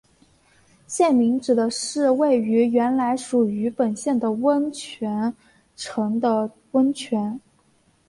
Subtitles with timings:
[0.87, 5.31] 县名指的是位于原来属于本县的温泉
[5.75, 7.39] 城的温泉。